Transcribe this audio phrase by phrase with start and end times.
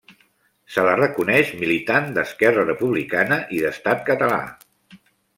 [0.75, 4.41] Se la reconeix militant d'Esquerra Republicana i d'Estat Català.